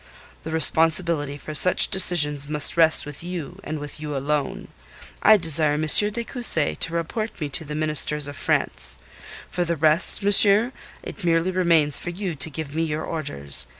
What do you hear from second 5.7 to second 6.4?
M. de